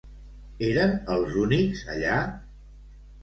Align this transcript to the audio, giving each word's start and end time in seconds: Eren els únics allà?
Eren 0.67 0.95
els 1.15 1.37
únics 1.43 1.83
allà? 1.97 2.17